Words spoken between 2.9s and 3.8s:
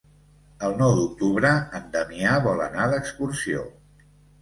d'excursió.